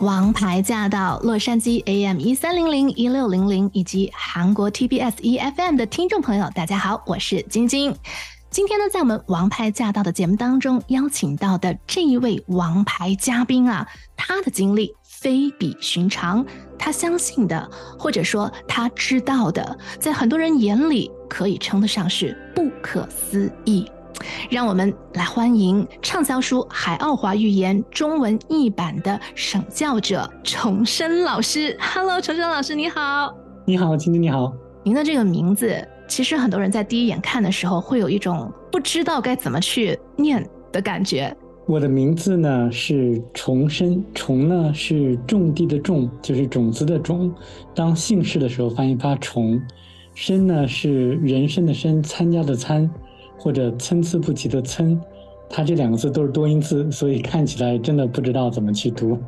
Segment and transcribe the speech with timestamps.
[0.02, 7.94] 《王牌驾到》，洛杉矶 AM 一三零零一六零零以及韩国 TBS EFM 的听众朋友，大家好，我是晶晶。
[8.48, 16.46] 今天呢，在我们《王牌驾到》的节目当中，邀请到的这一位王牌嘉宾啊，他的经历非比寻常，
[16.78, 23.84] 他相信的，或者说他知道的，在很多人眼里可以称得上是不可思议。
[24.48, 31.76] 让我们来欢迎畅销书《海奥华寓言》中文译版的审教者重生老师。
[31.80, 33.34] Hello，重生老师，你好。
[33.66, 34.52] 你好，晶晶，你好。
[34.82, 35.86] 您的这个名字。
[36.08, 41.34] 其实很多人在第一眼看的时候，会有一种不知道该怎么去念的感觉。
[41.66, 47.32] 我的名字呢是重生，重呢是种地的种，就是种子的种。
[47.76, 49.62] 当姓氏的时候发音发重，
[50.14, 52.90] 生呢是人生的生，参加的参，
[53.40, 55.00] 或者参差不齐的参。
[55.48, 59.18] 它这两个字都是多音字，所以看起来真的不知道怎么去读。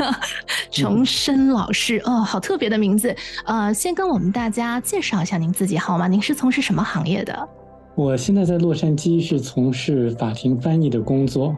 [0.70, 3.16] 重生老师哦，好特别的名字。
[3.46, 6.06] 呃，先跟我们大家介绍一下您自己好吗？
[6.06, 7.48] 您是从事什么行业的？
[7.94, 11.56] 我现在在洛杉矶是从事法庭翻译的工作，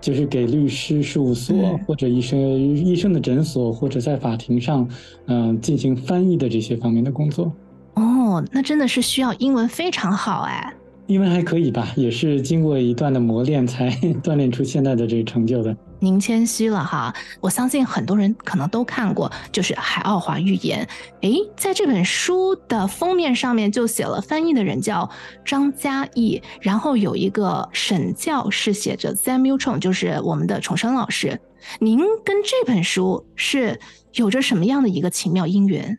[0.00, 4.88] 就是给律师事务所或者医生、嗯、医生的诊所或者在法庭上，
[5.26, 7.52] 嗯、呃，进行翻译的这些方面的工作。
[7.94, 10.72] 哦，那真的是需要英文非常好哎。
[11.08, 13.90] 英文还可以吧，也是经过一段的磨练才
[14.24, 15.76] 锻炼出现在的这个成就的。
[16.00, 20.84] 您谦虚了哈，我相信很多人可能都看过，就是《海奥华预言》。
[21.22, 25.08] 诶，在这本书的封面上面就写了翻译的人叫
[25.44, 31.40] 张嘉译，然后有一个审教是写着 Samuel Chong，就是我们的重生老师。
[31.78, 33.78] 您跟这本书是
[34.14, 35.98] 有着什么样的一个奇妙因缘？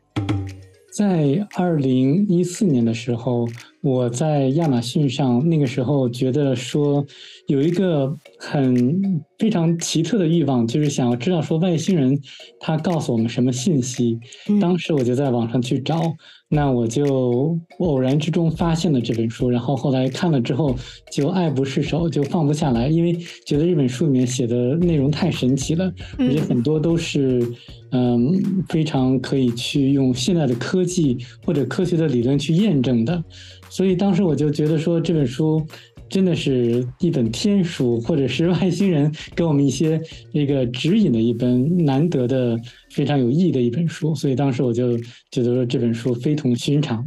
[0.95, 3.47] 在二零一四年的时候，
[3.81, 7.05] 我在亚马逊上，那个时候觉得说
[7.47, 12.19] 有一个很非常奇特的欲望，就是想要知道说外星人
[12.59, 14.19] 他告诉我们什么信息。
[14.59, 16.01] 当时我就在网上去找。
[16.49, 20.73] 那我就偶然之中发现了这本书，然后后来看了之后
[21.11, 23.11] 就爱不释手，就放不下来，因为
[23.45, 27.45] 觉得这本书里面写的内容太神奇了，而且很多都是
[27.91, 33.21] 嗯非常可以去用现在的科技或者科学的理论去验证的，
[33.69, 35.66] 所以当时我就觉得说这本书。
[36.09, 40.01] 真的是一本天书，或者是外星人给我们一些
[40.31, 42.57] 那个指引的一本难得的、
[42.91, 47.06] 非常有意义的一本书，所以当时我就觉得说这本书非同寻常。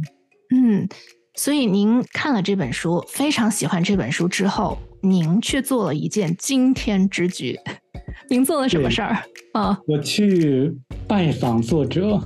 [0.51, 0.87] 嗯，
[1.33, 7.57] 所以您看了这本书，非常喜欢这本书之后，您却做了一件惊天之举。
[8.31, 9.17] 您做了什么事儿？
[9.51, 10.73] 啊，我去
[11.05, 12.17] 拜访作者，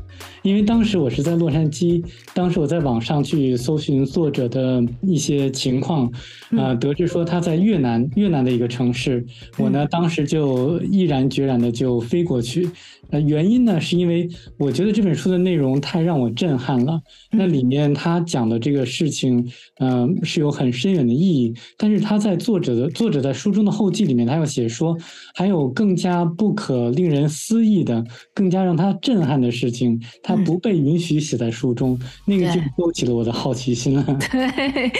[0.44, 2.06] 因为当时我是在洛杉矶，
[2.36, 6.08] 当时我在网上去搜寻作者的一些情况，
[6.56, 9.26] 啊，得知说他在越南，越南的一个城市，
[9.58, 12.70] 我呢当时就毅然决然的就飞过去。
[13.12, 17.02] 呃，原因呢，是因为我觉得这本书的内容太让我震撼了。
[17.32, 19.48] 那里面他讲的这个事情，
[19.80, 21.54] 嗯、呃，是有很深远的意义。
[21.78, 24.98] 但是他在作者的作者在书中的后记里面，他要写说，
[25.36, 31.94] 还有更加不可令人思议的、更加让他震撼的事情，他不被允许写在书中。
[31.94, 34.04] 嗯、那个就勾起了我的好奇心了。
[34.32, 34.92] 对，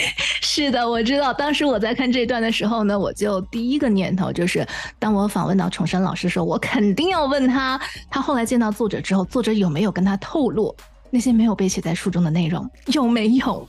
[0.56, 1.34] 是的，我知道。
[1.34, 4.66] 当时我在看这段的时候呢，我就第一个念头就是，
[4.98, 7.78] 当我访问到重生老师的时候，我肯定要问他。
[8.10, 10.74] 他后来见到作者之后，作者有没有跟他透露
[11.12, 12.66] 那些没有被写在书中的内容？
[12.94, 13.68] 有没有？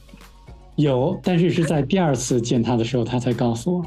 [0.77, 3.85] 有，但是是在第二次见他的时候，他才告诉我。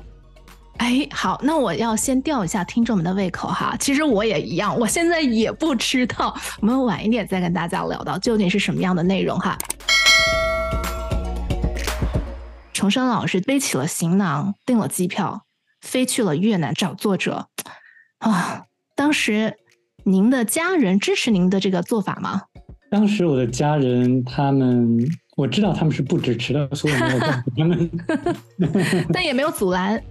[0.79, 3.77] 哎，好，那我要先吊一下听众们的胃口哈。
[3.79, 9.57] 其实我也一样，我现在也不知道，我们晚一点再跟大家聊到究竟是什么样的内容哈。
[12.79, 15.43] 重生老师背起了行囊，订了机票，
[15.81, 17.49] 飞去了越南找作者
[18.19, 18.63] 啊，
[18.95, 19.57] 当时。
[20.05, 22.43] 您的家人支持您的这个做法吗？
[22.89, 24.97] 当时我的家人他们，
[25.35, 27.91] 我知道他们是不支持的，所以没有告诉他们，
[29.11, 30.01] 但也没有阻拦。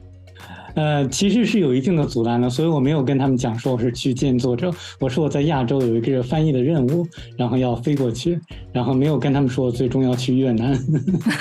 [0.79, 7.05] 呃，其实是有一定的阻拦的，所以我没有跟他们讲说我是去见作者，我说我在亚洲有一个翻译的任务，
[7.37, 8.39] 然后要飞过去，
[8.73, 10.79] 然后没有跟他们说最终要去越南。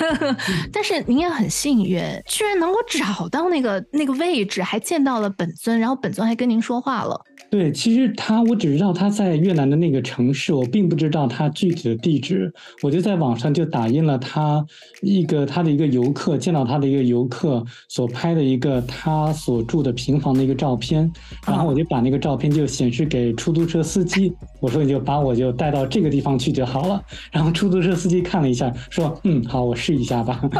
[0.72, 7.24] 但是您也很幸运，居然能够找到那个那个位置，还见到了本尊，然后本尊还跟您说话了。
[7.50, 12.52] 对，其实他我只知道他在越南的那个城市，我并不知道他具体的地址。
[12.82, 14.62] 我就在网上就打印了他
[15.00, 21.10] 一个他的一个游客见到他的一个游客所拍的一个他所住的平房的一个照片，
[21.46, 24.30] 然后我就把那个照片就显示给出租车司机，
[24.60, 27.02] 我说你就把我就带到这个地方去就好了。
[27.32, 30.38] 然后出租车司机看了一下，说嗯好，我试一下吧，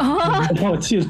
[0.55, 1.07] 然后我去了。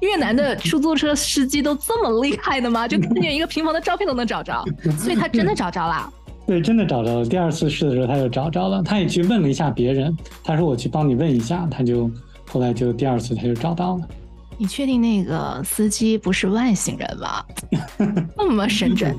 [0.00, 2.86] 越南的出租车司机都这么厉害的吗？
[2.88, 4.64] 就看见一个平房的照片都能找着，
[4.98, 6.12] 所以他真的找着了。
[6.46, 7.24] 对，真的找着了。
[7.24, 8.82] 第二次试的时候，他就找着了。
[8.82, 12.10] 他也去问了一下别人，他说：“我去帮你问一下。”他就
[12.50, 14.06] 后来就第二次他就找到了。
[14.58, 17.44] 你确定那个司机不是外星人吗？
[18.36, 19.16] 那么神准。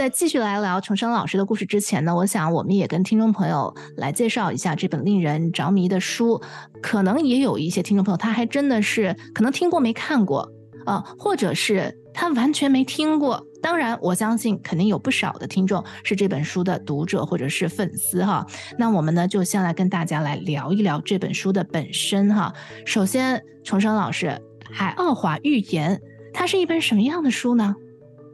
[0.00, 6.40] 在继续来聊重生老师的故事之前呢，我想我们也跟听众朋友来介绍一下这本令人着迷的书。
[6.80, 10.50] 可能也有一些听众朋友，他还真的是可能听过没看过
[10.86, 13.44] 啊，或者是他完全没听过。
[13.60, 18.46] 当然，我相信肯定有不少的听众是这本书的读者或者是粉丝哈。
[18.78, 22.50] 那我们呢，就先来跟大家来聊一聊这本书的本身哈。
[22.86, 24.28] 首先，重生老师，
[24.72, 25.94] 《海奥华预言》
[26.32, 27.76] 它是一本什么样的书呢？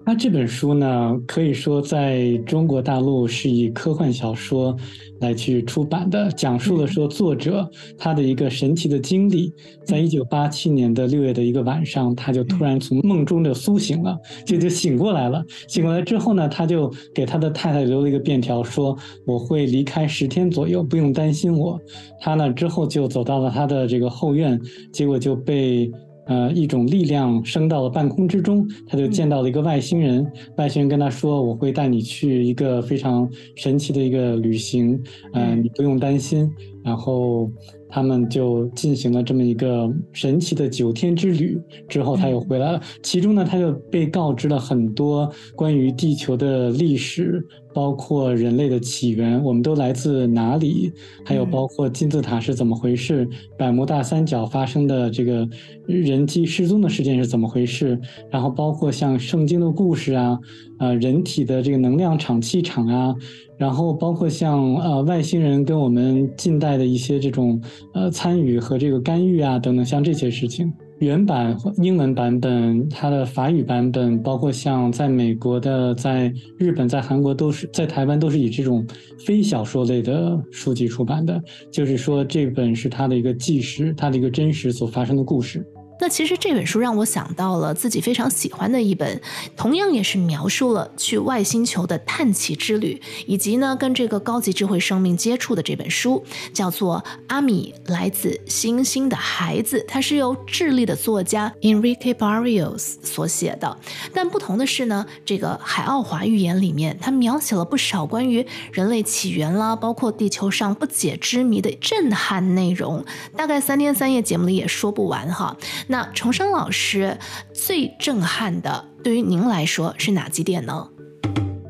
[0.08, 4.76] 那这本书呢，可以说在中国大陆是以科幻小说
[5.20, 7.68] 来去出版的，讲述了说作者
[7.98, 9.52] 他的一个神奇的经历。
[9.84, 15.44] 在一九八七年的六月的一个晚上，他就突然从梦中就苏醒了，就就醒过来了。
[15.66, 21.80] 醒过来之后呢，他就给他的太太留了一个便条，说我会离开十天左右，不用担心我。
[22.20, 24.60] 他呢之后就走到了他的这个后院，
[24.92, 25.90] 结果就被。
[26.26, 30.19] 呃，一种力量升到了半空之中，他就见到了一个外星人。
[30.19, 35.00] 嗯、外星人跟他说：“我会带你去一个非常神奇的一个旅行，
[35.32, 36.50] 呃，你不用担心。”
[36.84, 37.50] 然后
[37.88, 41.61] 他们就进行了这么一个神奇的九天之旅。
[41.88, 47.44] 之后他又回来了，其中呢，他就被告知了很多关于地球的历史。
[47.76, 50.90] 包括人类的起源，我们都来自哪里？
[51.26, 53.28] 还有包括金字塔是怎么回事？
[53.58, 55.46] 百慕大三角发生的这个
[55.87, 58.00] 人机失踪的事件是怎么回事？
[58.31, 60.40] 然后包括像圣经的故事啊，
[60.78, 63.14] 呃，人体的这个能量场、气场啊，
[63.58, 67.61] 然后包括像呃外星人跟我们近代的一些这种
[67.93, 70.73] 呃参与和这个干预啊等等，像这些事情。
[70.98, 78.87] 原版英文版本，它的法语版本，包括像在美国的、在日本、在韩国都是在台湾都是以这种
[79.26, 81.38] 非小说类的书籍出版的，
[81.70, 85.62] 就是说这本是它的一个纪实，它的一个真实所发生的故事。
[85.98, 89.20] 那其实这本书让我想到了自己非常喜欢的一本，
[89.56, 96.22] 同样也是描述了去外星球的探奇之旅，以及呢跟这个高级智慧生命接触的这本书，
[96.52, 103.76] 叫做《阿米来自星星的孩子》，它是由智利的作家 Enrique Barrios 所写的。
[104.12, 113.04] 但不同的是呢，这个《海奥华预言》里面，它描写了不少关于人类起源啦，包括地球上不解之谜的震撼内容，
[113.37, 115.56] 大概三天三夜节目里也说不完哈。
[115.88, 117.18] 那重生老师
[117.52, 120.88] 最震撼的，对于您来说是哪几点呢？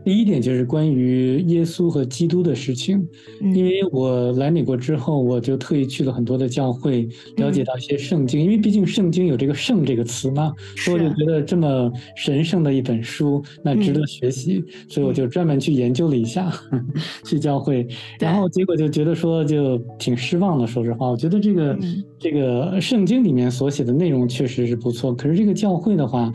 [0.06, 3.04] 第一点就是关于耶稣和基督的事情，
[3.40, 7.08] 因为我来美国之后，我就特意去了很多的教会，
[7.38, 16.52] 了解到一些圣经，因为毕竟圣经有这个“圣”这个词嘛，所以我就觉得这么神圣的一本书，那值得学习，所以我就专门去研究了一下，
[17.26, 17.84] 去教会，
[18.20, 20.64] 然后结果就觉得说就挺失望的。
[20.64, 21.78] 说实话，我觉得这个
[22.16, 26.32] 这个圣经里面所写的内容确实是不错，可是这个教会的话，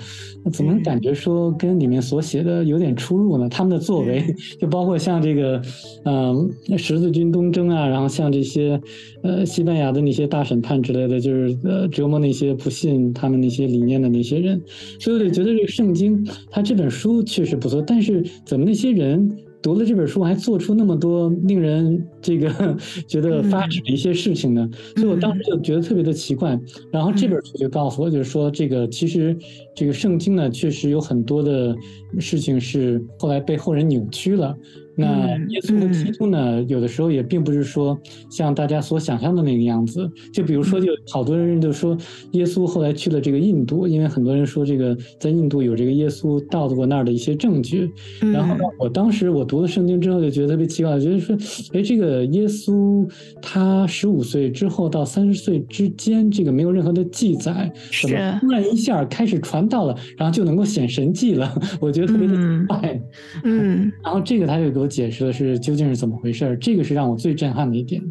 [0.52, 3.48] 怎么感觉说跟里面所写的有点出入呢？
[3.62, 4.24] 他们的作为，
[4.60, 5.62] 就包括像这个，
[6.06, 8.82] 嗯、呃，十字军东征啊，然后像这些，
[9.22, 14.60] 呃，西班牙的那些大审判之类的，就是呃，折磨那些不信他们那些理念的那些人。
[15.00, 19.30] 所以我就觉得这个圣经，它这本书确实不错，但是怎么那些人？
[19.63, 22.75] 读了这本书，还做出那么多令人这个
[23.08, 24.68] 觉得发指的一些事情呢？
[24.96, 26.60] 所以我当时就觉得特别的奇怪。
[26.91, 29.38] 然后这本书就告诉我，就是说这个其实
[29.75, 31.75] 这个圣经呢，确实有很多的
[32.20, 34.56] 事情是后来被后人扭曲了。
[34.94, 37.98] 那耶稣和基督呢，有的时候也并不是说
[38.30, 40.08] 像大家所想象的那个样子。
[40.34, 41.98] 就比如说，就好多人就说
[42.34, 47.90] 耶稣后来去了这个印度，因为很多人说这个在印度有这个耶稣到过那儿的一些证据。
[48.20, 51.38] 然后我当时我读了圣经之后就觉得特别奇怪，觉得说，
[51.72, 53.10] 哎，这个耶稣
[53.42, 61.51] 他十五岁之后到三十岁之间，这个没有任何的记载，怎么突然一下开始传道了，然后就能够显神迹了，
[61.82, 63.01] 我觉得特别的奇怪。
[63.44, 68.04] 嗯，然后这个他就给我解释的是究竟是怎么回事儿，这个是让我最震撼的一点。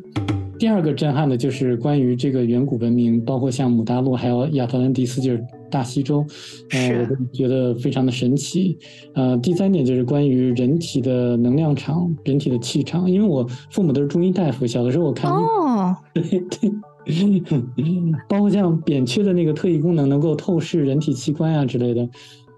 [0.59, 6.23] 第二个震撼的就是关于这个远古文明，包括像姆大陆还有亚特兰蒂斯，就是大西洲，
[6.73, 8.77] 呃，我都觉得非常的神奇。
[9.15, 16.71] 呃，第三点就是关于人体的能量场、人体的气场，因为我父母都是中医大夫，小的时候我看哦，对对，
[18.29, 22.09] 包括像扁鹊的那个特异功能，能够透视人体器官啊之类的。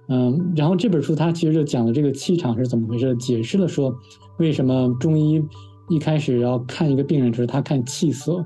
[0.08, 3.94] 嗯，然后这本书它其实就讲了这个气场是怎么回事，解释了说
[4.38, 5.42] 为什么中医
[5.88, 8.44] 一开始要看一个病人，就是他看气色，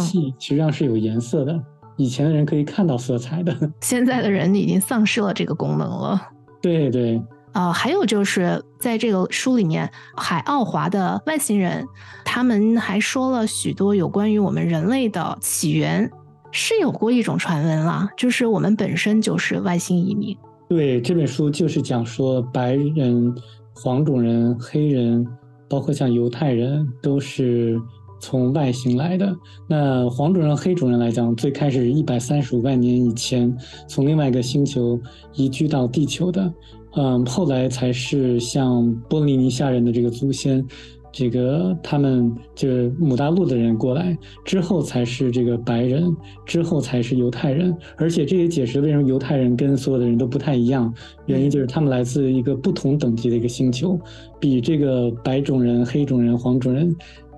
[0.00, 1.58] 气实际上是有颜色的。
[1.96, 3.54] 以前的人可以看到色彩的。
[3.80, 6.20] 现在的人已经丧失了这个功能了。
[6.60, 7.20] 对对。
[7.58, 11.84] 啊、还有就是在这个书里面，海奥华的外星人，
[12.24, 16.08] 他们还说了许多有关于我们人类的起源，
[16.52, 20.38] 是有过一种传闻啦，就是我们本身就是外星移民。
[20.68, 23.34] 对，这本书就是讲说白人、
[23.74, 25.26] 黄种人、黑人，
[25.68, 27.76] 包括像犹太人，都是
[28.20, 29.36] 从外星来的。
[29.68, 33.52] 那黄种人、黑种人来讲，最开始一百三十五万年以前，
[33.88, 34.96] 从另外一个星球
[35.34, 36.52] 移居到地球的。
[37.00, 40.66] 嗯，后来才是像波利尼西亚人的这个祖先，
[41.12, 46.12] 这个他们就是姆大陆的人过来之后，才是这个白人，
[46.44, 47.72] 之后才是犹太人。
[47.96, 50.92] 而且这也解释为什么犹太人跟所有的人都不太一样，
[51.26, 53.96] 原因就是他们来自一个不同等级的一个星球，
[54.40, 56.92] 比这个白种人、黑种人、黄种人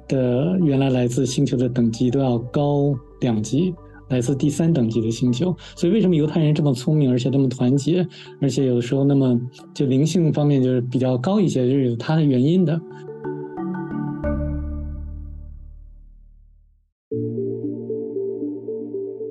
[0.08, 3.74] 的原来来自星球的等级都要高两级。
[4.09, 8.07] 来自第三等级的星球，所以为什么犹太人这么聪明，而且这么团结，
[8.39, 9.39] 而且有的时候那么
[9.73, 12.79] 就灵性方面就是比较高一些，就是有它的原因的。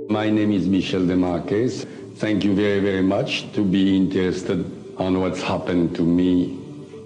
[0.09, 1.85] My name is Michel Demarques.
[2.19, 4.65] Thank you very, very much to be interested
[4.97, 6.51] on what's happened to me,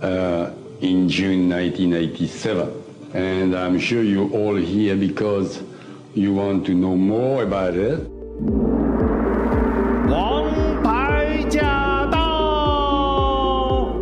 [0.03, 2.67] uh, in June 1987.
[3.15, 5.63] And I'm sure you all here because
[6.16, 8.00] You want to know more about it?
[10.08, 13.96] 王牌驾到！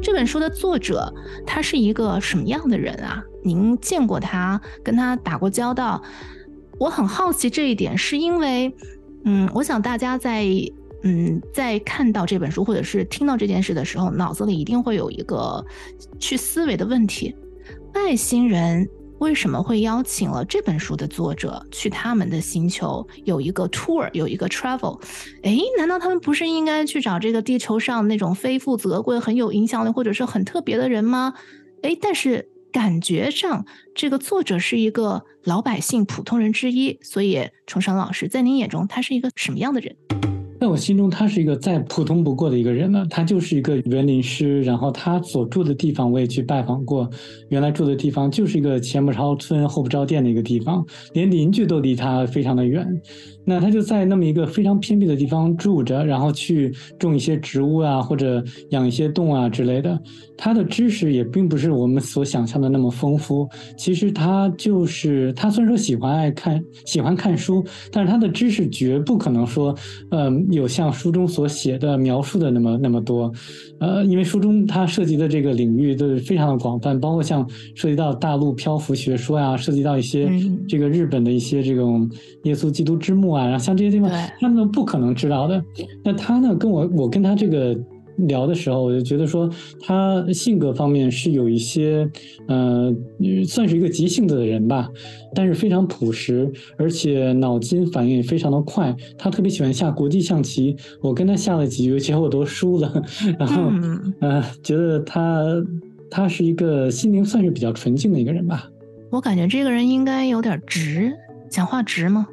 [0.00, 1.12] 这本书的作者
[1.44, 3.20] 他是一个什么样的人啊？
[3.42, 6.00] 您见过他，跟他打过交道？
[6.78, 8.72] 我很好奇这一点，是因为，
[9.24, 10.46] 嗯，我想大家在
[11.02, 15.66] 嗯在看到这本书或者是听到这件事的时候，脑子里一定会有一个
[16.20, 17.34] 去思维的问题：
[17.94, 18.88] 外星人。
[19.24, 25.00] 为什么会邀请了这本书的作者去他们的星球有一个 tour，有一个 travel？
[25.44, 31.32] 诶，难道他们不是应该去找这个地球上那种非富则贵、很有影响力或者是很特别的人吗？
[31.80, 33.64] 诶，但是感觉上
[33.94, 39.96] 这个作者是一个老百姓、普通人之一，所以崇山老师在您眼中他是一个什么样的人？
[40.64, 43.06] 在我心中，他是一个再普通不过的一个人了。
[43.10, 47.06] 他就是一个园林师，然后他所住的地方我也去拜访过。
[47.50, 52.98] 原来住的地方就是一个前不着村后不着店的一个地方，连邻居都离他非常的远。
[53.44, 60.00] 那他就在那么一个非常偏僻的地方住着，然后去种一些植物啊，或者养一些动物啊之类的。
[60.36, 63.48] 他的知识也并不是我们所想象的那么丰富。
[63.78, 69.74] 其实他就是他虽然说喜欢爱看喜欢看书，但是他的知识绝不可能说，
[70.10, 73.32] 嗯，有像书中所写的描述的那么那么多。
[73.78, 80.28] 呃，因为书中他涉及的这个领域都是非常的广泛，包括像涉及到大陆漂浮学说呀，涉及到一些
[80.66, 82.10] 这个日本的一些这种
[82.44, 83.33] 耶稣基督之墓。
[83.34, 84.10] 啊，然后像这些地方，
[84.40, 85.62] 他们都不可能知道的。
[86.04, 87.76] 那他呢，跟我我跟他这个
[88.28, 89.50] 聊的时候，我就觉得说，
[89.82, 92.08] 他性格方面是有一些，
[92.46, 92.94] 呃，
[93.46, 94.88] 算是一个急性子的人吧，
[95.34, 96.48] 但是非常朴实，
[96.78, 98.94] 而且脑筋反应也非常的快。
[99.18, 103.02] 他特别喜欢下国际象棋，我跟他下了几局，结果我都输了。
[103.36, 105.44] 然后，嗯、呃，觉得他
[106.08, 108.70] 他是一个心灵算是比较纯净的一个人吧。
[109.10, 111.12] 我感觉这个人应该有点直，
[111.50, 112.28] 讲话直吗？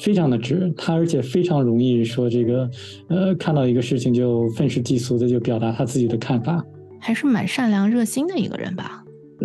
[0.00, 2.70] 非常的直，他而且非常容易说这个，
[3.08, 6.64] 呃，看到一个事情就愤世嫉俗的就表达他自己的看法，
[6.98, 9.04] 还是蛮善良热心的一个人吧。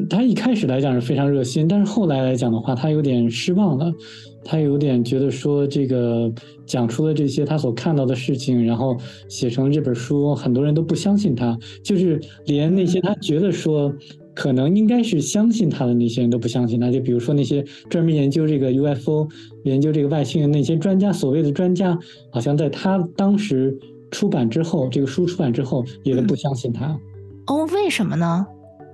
[0.09, 3.93] 他一开始来讲是非常热心，但是后来来讲的话，他有点失望了，
[4.43, 6.31] 他有点觉得说这个
[6.65, 8.97] 讲出了这些他所看到的事情，然后
[9.29, 13.93] 写成这本书，很多人都不相信他，就是连那些他觉得说。
[14.35, 19.27] 可能应该是相信他的那些人都不相信他，就比如说那些专门研究这个 UFO、
[19.63, 21.97] 研究这个外星人那些专家，所谓的专家，
[22.29, 23.75] 好像在他当时
[24.11, 26.99] 出版之后，这个书出版之后，也都不相信他。
[27.47, 28.45] 哦，为什么呢？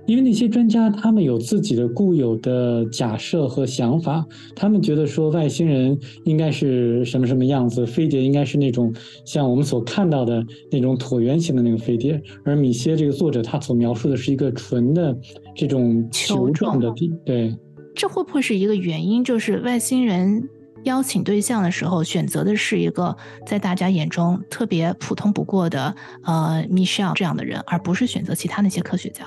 [0.06, 8.92] 因为那些专家他们有自己的固有的假设和想法，他们觉得说外星人应该是什么什么样子，飞碟应该是那种
[9.24, 15.16] 像我们所看到的那种椭圆形的那个飞碟，而米歇这个作者他所描述的是一个纯的
[15.54, 17.12] 这种球状的地。
[17.24, 17.56] 对，
[17.94, 19.22] 这会不会是一个原因？
[19.22, 20.48] 就是外星人
[20.84, 23.16] 邀请对象的时候选择的是一个
[23.46, 25.94] 在大家眼中特别普通不过的
[26.24, 29.24] 呃 Michel 这样的人，而不是选择其他那些科学家。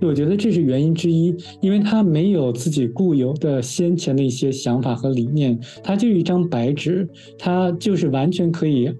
[0.00, 8.90] 我觉得这是原因之一，因为他没有自己固有的先前的一些想法和理念，他就是一张白纸，他就是完全可以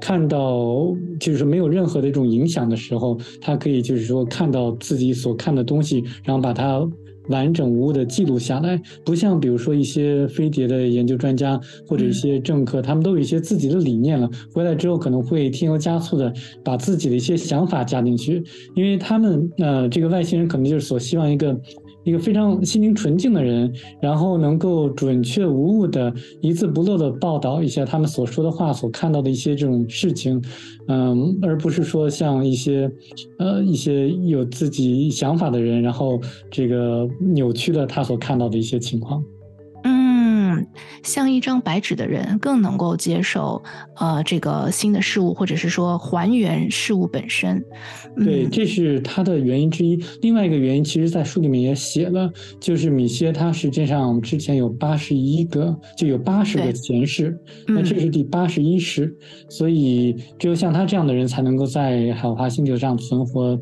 [0.00, 6.86] 看到，就是没有任何的这种影响的时候，他可以就是说看到自己所看的东西，然后把它
[7.28, 18.42] 完整无误的记录下来，不像比如说一些飞碟的研究专家或者一些政客，他们都有一些自己的理念了，回来之后可能会添油加醋的把自己的一些想法加进去，
[18.74, 21.58] 因为他们呃这个外星人可能就是所希望一个。
[22.04, 30.42] 一个非常心灵纯净的人，然后能够准确无误的一字不漏的报道一下他们所说的话、所看到的一些这种事情，
[30.88, 32.90] 嗯，而不是说像一些
[33.38, 36.20] 呃一些有自己想法的人，然后
[36.50, 39.24] 这个扭曲了他所看到的一些情况。
[41.02, 43.62] 像一张白纸的人更能够接受，
[43.96, 47.62] 呃，这个新的事物，或者是说还原事物本身。
[48.16, 50.02] 对，这是他的原因之一。
[50.22, 59.14] 另外一个原因，其实，在书里面也写了，就是米歇他实际上之前有八十一个，就有八十个前世，那这是第八十一世，
[59.48, 63.58] 所以只有像他这样的人才能够在海华星球上存活，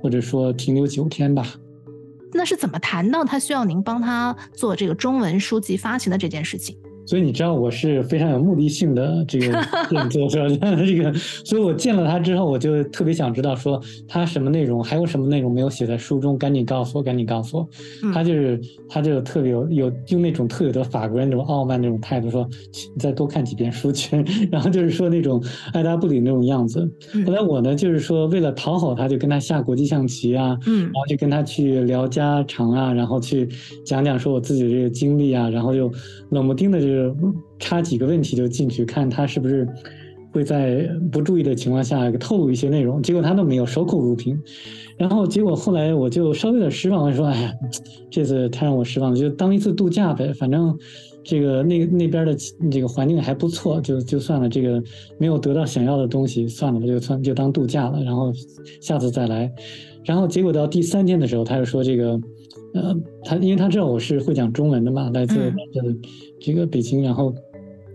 [0.00, 1.46] 或者说停留九天吧。
[2.36, 6.76] 那是怎么谈到他需要您帮他做这个中文书籍发行的这件事情？
[7.06, 9.46] 所以你知道我是非常有目的性的这个
[10.10, 17.68] 作者，这个， 所以我见了他之后，我就特别想知道说他什么内容，还有什么内容没有写在书中，赶紧告诉我，赶紧告诉我。
[18.12, 22.48] 他就是他就特别有有用那种特有的法国人那种傲慢那种态度说，
[22.94, 24.16] 你再多看几遍书去，
[24.50, 25.40] 然后就是说那种
[25.72, 26.90] 爱答不理那种样子。
[27.24, 33.48] 后来我呢，就是说为了讨好他，就跟他下国际象棋啊，嗯，然后就跟他去聊家常啊，然后去
[33.84, 35.88] 讲讲说我自己的这个经历啊，然后又
[36.30, 36.95] 冷不丁的就。
[37.58, 39.66] 插几个问题就进去看他是不是
[40.32, 44.38] 会在不注意的情况下透露一些内容，结果他都没有，守口如瓶。
[44.98, 47.52] 然后结果后来我就稍微有点失望，我说：“哎呀，
[48.10, 50.76] 这次太让我失望了，就当一次度假呗，反正
[51.24, 52.34] 这个那那边的
[52.70, 54.48] 这个环境还不错，就就算了。
[54.48, 54.82] 这个
[55.18, 58.02] 没有得到想要的东西，算了吧，就算就当度假了。
[58.02, 58.32] 然后
[58.80, 59.52] 下次再来。
[60.04, 62.20] 然后结果到第三天的时候，他就说这个。”
[62.76, 65.52] 呃，他因为他知道我是会讲中文的嘛，来自
[66.40, 67.34] 这个北京，然后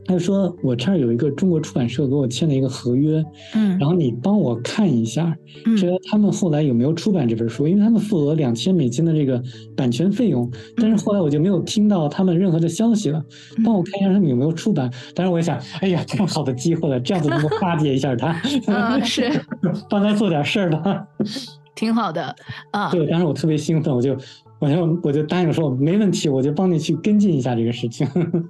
[0.03, 5.37] 他就说我这儿有一个中国出版社给我签了一个合约，嗯，然后你帮我看一下，
[5.77, 9.41] 说他们后来有没有出版这本书，因为他们付了两千美金的这个
[9.75, 13.23] 版权费用，但是后来我就没有听到他们任何的消息了，
[13.63, 14.91] 帮我看一下他们有没有出版。
[15.13, 19.29] 但是我也想，哎呀，这么好的机会了，这样子能够巴结一下他，嗯，是
[19.87, 21.07] 帮他做点事儿吧，
[21.75, 22.35] 挺好的
[22.71, 22.89] 啊。
[22.89, 24.17] 对，当时我特别兴奋，我就。
[24.61, 28.07] 我就我就答应说没问题，我就帮你去跟进一下这个事情。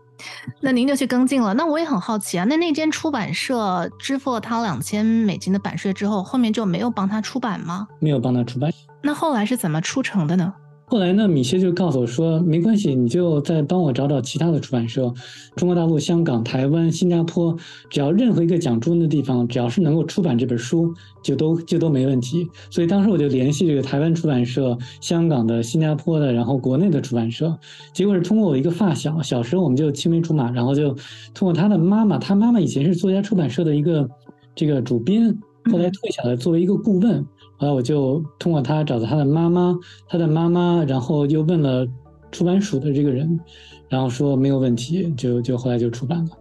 [0.60, 1.54] 那您就去跟进了。
[1.54, 7.88] 那我也很好奇啊，那那间出版社支付了他两千美金的版税之后，后面就没有帮他出版吗？
[8.00, 8.70] 没有帮他出版。
[9.02, 10.54] 那后来是怎么出成的呢？
[10.92, 15.14] 后来呢，米歇就告诉我说，没关系，你就再帮我找找其他的出版社，
[15.56, 17.56] 中国大陆、香港、台湾、新加坡，
[17.90, 22.46] 只要任何一个讲中文的地方，只要是能够出版这本书，就都就都没问题。
[22.70, 27.58] 所以当时我就联系这个台湾出版社、香港的、新加坡的，然后国内的出版社。
[27.94, 30.94] 结果是通过我一个发小，小时候我们就青梅竹马，然后就
[31.34, 34.10] 通过他的妈妈，他妈妈以前是作家出版社的一个
[34.54, 35.34] 这个主编，
[35.72, 37.26] 后来退下来作为一个顾问。
[37.62, 41.88] 后来我就通过他找到他的妈妈，他的妈妈，然后又问了
[42.32, 43.40] 出版署的这个人，
[43.88, 46.32] 然后说没有问题，就就后来就出版了。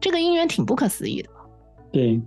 [0.00, 1.28] 这个姻缘挺不可思议的。
[1.90, 2.22] 对。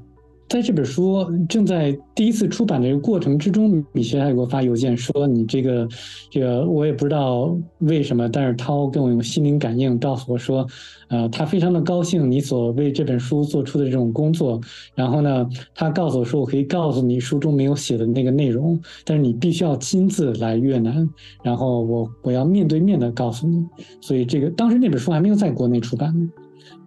[0.54, 5.88] 在这本书正在第一次出版的这个过程之中，米歇还给我发邮件说：“你这个，
[6.30, 10.64] 这个我也不知道为什么，但是涛跟我用心灵感应告诉我说，
[11.08, 14.62] 呃，他非常的高兴你所为这本书做出的这种工作。
[14.94, 21.10] 然后呢，他告诉我说，我可以告诉你书中没有写的那个内容，但是你必须要亲自来越南，
[21.42, 23.66] 然后我我要面对面的告诉你。
[24.02, 26.30] 所以这个当时那本书还没有在国内出版呢，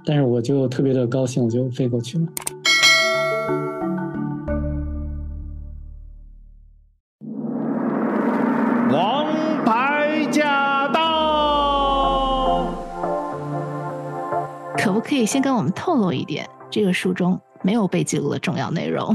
[0.04, 2.28] 但是我就特别的高兴，我就飞过去了。”
[15.06, 19.14] 可以先跟我们透露一点，这个书中没有被记录的重要内容。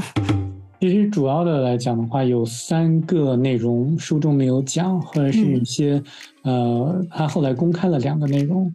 [0.79, 6.01] 其实主要的来讲的话，有三个内容书中没有讲，或者是一些、
[6.45, 8.73] 嗯、呃，他后来公开了两个内容。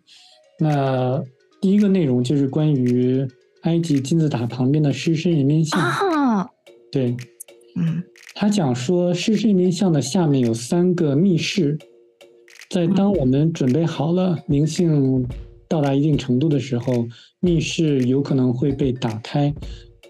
[0.61, 1.19] 那
[1.59, 3.27] 第一个内容就是关于
[3.63, 5.81] 埃及金字塔旁边的狮身人面像。
[5.81, 6.47] 啊，
[6.93, 7.17] 对，
[7.77, 8.03] 嗯，
[8.35, 11.79] 他讲说狮身人面像的下面有三个密室，
[12.69, 15.27] 在当我们准备好了灵性。
[15.69, 17.07] 到达一定程度的时候，
[17.41, 19.53] 密室有可能会被打开。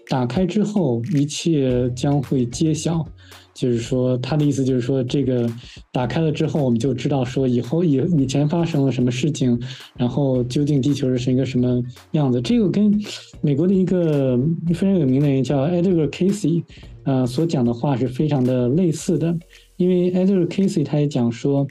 [0.09, 3.05] 打开之后，一切将会揭晓。
[3.53, 5.49] 就是说，他的意思就是说，这个
[5.91, 9.59] 打开了之后，我们就知道说以后以以前发生了什么事情，
[9.97, 12.39] 然后究竟地球是一个什么样子。
[12.39, 12.93] 这个跟
[13.41, 14.39] 美国的一个
[14.75, 16.63] 非常有名的人叫 Edgar Casey，
[17.03, 19.35] 呃，所讲的话是非常的类似的。
[19.77, 21.67] 因为 Edgar Casey 他也讲说。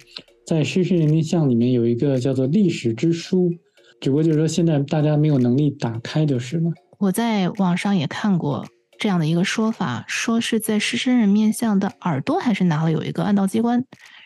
[0.46, 3.52] 在狮身人面像里面有一个叫做历史之书，
[4.00, 6.70] 只不过就是说现在大家没有能力打开就是了。
[6.98, 8.66] 我在网上也看过
[8.98, 13.84] 这样的一个说法，说是在狮身人面像的耳朵还是哪里有一个暗道机关。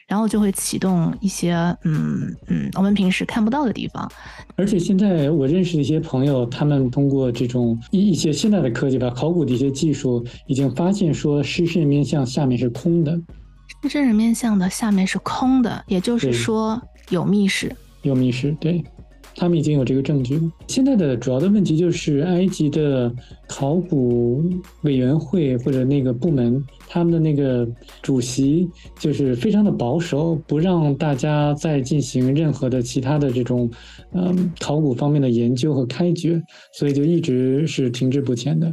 [0.09, 1.55] 然后就会启动一些
[1.85, 4.11] 嗯嗯我们平时看不到的地方，
[4.57, 13.17] 而且现在我认识的一些朋友，他们通过这种一一些现代的科技吧，考古的一些技术，已经发现说狮身人面像下面是空的，
[13.83, 18.83] 狮身人面像的下面是空的，也就是说有密室，有密室，对。
[19.41, 20.43] 他们已经有这个证据了。
[20.67, 23.11] 现在的主要的问题就是，埃及的
[23.49, 24.45] 考古
[24.83, 27.67] 委员会或者那个部门，他们的那个
[28.03, 33.71] 主席就是非常的保守，不让大家再进行任何的其他的这种，
[34.13, 36.39] 嗯，考古方面的研究和开掘，
[36.75, 38.71] 所以就一直是停滞不前的。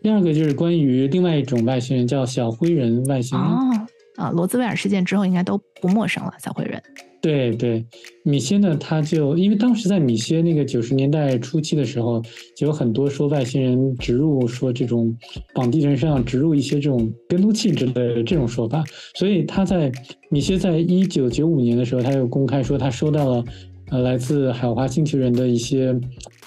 [0.00, 3.46] 第二个就是关于另外一种外星人，叫小灰人外星人。
[3.46, 3.86] 哦，
[4.16, 6.82] 啊，罗兹威尔事件之后，应该都不陌生了，小灰人。
[7.22, 7.84] 对对，
[8.22, 12.22] 米歇呢，他就因为当时在米歇那个九十年代初期的时候，
[12.56, 15.16] 就有很多说外星人植入，说这种
[15.52, 19.90] 绑地人身上植入一些这种跟踪器之类的这种说法，所以他在
[20.30, 23.44] 米歇在一九九五年的时候，他又公开说他收到了
[23.90, 25.98] 呃来自海华星球人的一些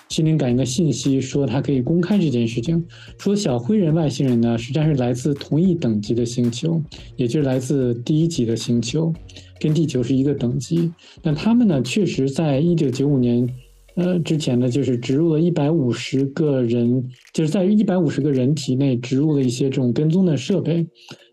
[0.07, 2.81] 心灵感应的信息，说他可以公开这件事情，
[3.17, 6.81] 说小灰人外星人呢实际上是来自同一等级的星球，
[7.17, 9.13] 也就是来自第一级的星球。
[9.59, 10.91] 跟地球是一个等级，
[11.21, 13.47] 那他们呢，确实在一九九五年，
[13.95, 20.87] 呃之前呢，就是植入了一百五十个人，就是在一百五十个人体内植入了一些这种跟踪的设备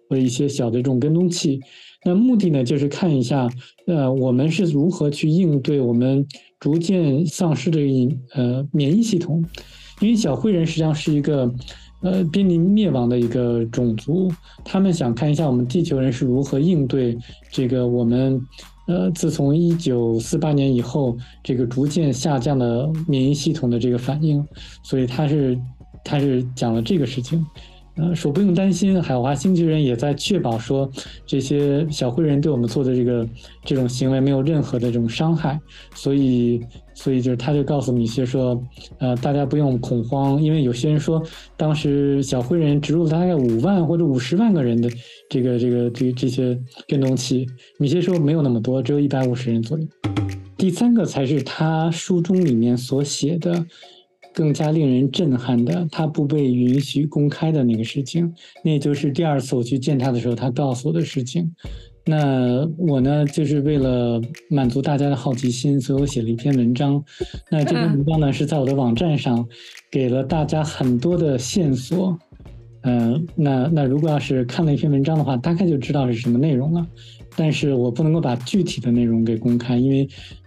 [0.09, 1.61] 和一些小的这种跟踪器。
[2.05, 3.49] 那目的呢，就是看一下，
[3.87, 6.27] 呃，我们是如何去应对我们
[6.59, 7.81] 逐渐丧失的
[8.35, 9.45] 呃免疫系统，
[10.01, 11.55] 因为小灰人实际上是一个。
[12.07, 14.31] 呃，濒临灭亡的一个种族，
[14.64, 17.19] 他们想看一下我们地球人是如何应对
[17.51, 18.40] 这个我们，
[18.87, 24.47] 呃，自从一九四八年以后，这个逐渐下降的免疫系统的这个反应，
[24.85, 25.59] 所以他是
[26.05, 27.45] 他是讲了这个事情。
[27.97, 30.91] 呃，说不用担心，海华星巨人也在确保说，
[31.25, 33.27] 这些小灰人对我们做的这个
[33.65, 35.59] 这种行为没有任何的这种伤害，
[35.95, 36.61] 所以，
[36.93, 38.63] 所以就是他就告诉米歇说，
[38.99, 41.23] 呃，大家不用恐慌，因为有些人说，
[41.57, 44.91] 当时小灰人植入了大概五万或者五十万个人的
[45.31, 47.47] 这个这个这这些变动器，
[47.79, 49.87] 米歇说没有那么多，只有一百五十人左右。
[50.59, 53.65] 第三个才是他书中里面所写的。
[54.37, 58.31] 更加令人震撼的，他不被允许公开的那个事情，
[58.62, 61.51] 那就是第二次我去见他的时候，他告诉我的事情。
[62.05, 64.20] 那我呢，就是为了
[64.51, 67.03] 满足大家的好奇心，所以我写了一篇文章。
[67.51, 69.49] 那这篇文章呢，是在我的网站上
[69.90, 72.18] 给了大家很多的线索。
[72.83, 76.87] 嗯、那那如果要是看了一篇文章的话，大概就知道是什么内容了。
[77.37, 80.07] 但是我不能够把具体的内容给公开，因为。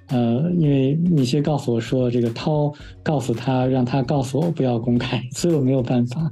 [0.10, 6.32] 呃，因为米歇告诉我说，这个涛告诉他，让他告诉我不要公开，所以我没有办法。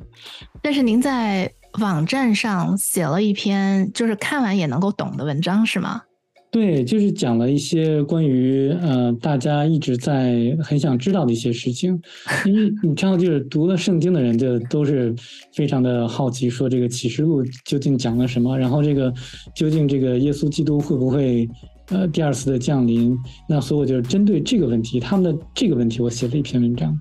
[0.62, 6.02] 但是您在网站上写了一篇，就是看完也能够懂的文章，是吗？
[6.50, 12.02] 对，就是讲了一些关于呃大家一直在很想知道的一些事情。
[12.46, 15.14] 因为你知道，就是读了圣经的人，就都是
[15.54, 19.14] 非常的好奇，说这个启示录究竟讲了什么，然后这个
[19.54, 21.48] 究竟这个耶稣基督会不会？
[21.90, 27.00] 呃，第二次的降临，那所以我就针对这个问题，他们的这个问题，我写了一篇文章。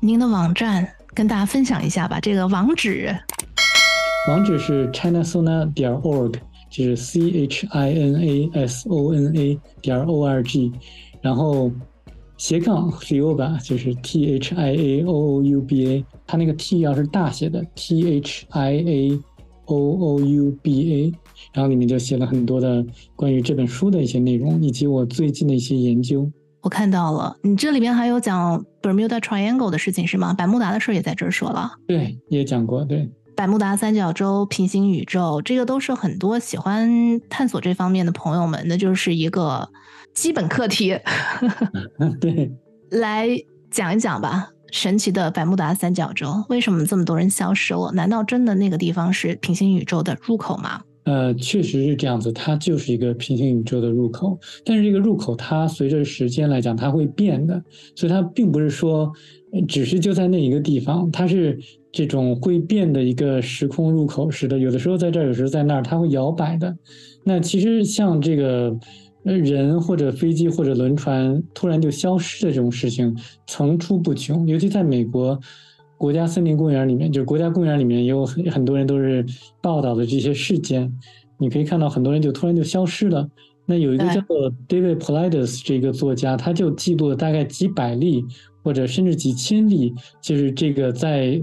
[0.00, 3.12] 您的网站跟大家分享一下吧，这个网址。
[4.28, 6.34] 网址是 chinasona 点 org，
[6.70, 10.70] 就是 c h i n a s o n a 点 o r g，
[11.20, 11.72] 然后
[12.36, 18.46] 斜杠 fioba 就是 t h i a o o u b a，它那个 t 要是大写的 t h
[18.50, 19.18] i a
[19.64, 21.12] o o u b a。
[21.52, 22.84] 然后里面就写了很多的
[23.16, 26.30] 关于这本书的一些内容，以及我最近的一些研究。
[26.60, 30.32] 我看到了，你这里边还有讲 Bermuda Triangle 的事情是吗？
[30.32, 31.72] 百慕达的事也在这儿说了。
[31.88, 32.84] 对，也讲过。
[32.84, 39.68] 对，百慕达三角洲、平行宇宙，这个都是很多喜欢探索这方面的朋友们，那就是一个
[40.14, 40.96] 基本课题。
[42.20, 42.52] 对，
[42.90, 43.28] 来
[43.68, 47.90] 讲一讲吧，神奇的百慕达三角洲，为什么这么多人消失了？
[47.90, 50.82] 难道真的那个地方是平行宇宙的入口吗？
[51.04, 54.38] 呃，确实是这样子，它就是一个平行宇宙的入口。
[54.64, 57.60] 但是这个入口它随着时间来讲，它会变的，
[57.96, 59.12] 所以它并不是说
[59.66, 61.58] 只是就在那一个地方，它是
[61.90, 64.58] 这种会变的一个时空入口似的。
[64.58, 66.76] 有的时候在这儿，有时候在那儿，它会摇摆的。
[67.24, 68.72] 那其实像这个
[69.24, 73.16] 人或者飞机或者轮船突然就消失的这种事情
[73.48, 75.38] 层出不穷，尤其在美国。
[76.02, 79.24] 国家森林公园里面，就是国家公园里面，也有很很多人都是
[79.60, 80.92] 报道的这些事件。
[81.38, 83.30] 你可以看到很多人就突然就消失了，
[83.66, 88.24] 那有一个叫做 David Paulides 这个作家，他就记录了大概几百例
[88.64, 91.40] 或者甚至几千例，就是这个在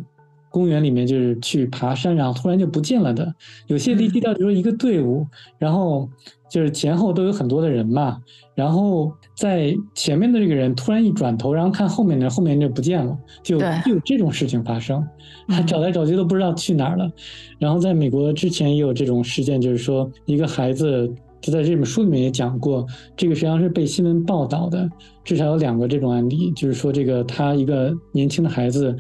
[0.50, 3.34] 公园里面就是去爬山，然后突然就不见了的。
[3.68, 5.26] 有些离地到，比如说一个队伍，
[5.58, 6.10] 然后
[6.50, 8.20] 就是前后都有很多的人嘛，
[8.56, 15.06] 然后在前面的这个人突然一转头，然后看后面的，后面就不见了，就就有这种事情发生，
[15.48, 17.10] 他找来找去都不知道去哪儿了。
[17.58, 21.14] 然后在美国之前也有这种事件，就是说一个孩子。
[21.42, 22.86] 就在这本书里面也讲过，
[23.16, 24.90] 这个实际上是被新闻报道的，
[25.24, 28.94] 至少有两个这种案例，就是说这个他一个年轻的孩子，